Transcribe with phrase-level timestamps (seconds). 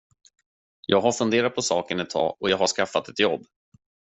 [0.87, 3.41] Jag har funderat på saken ett tag och jag har skaffat ett jobb.